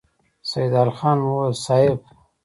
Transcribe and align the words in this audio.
سيدال 0.51 0.89
خان 0.99 1.17
وويل: 1.25 1.53
صېب! 1.65 1.97